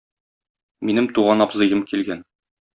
Минем 0.89 1.11
туган 1.19 1.47
абзыем 1.47 1.87
килгән. 1.93 2.29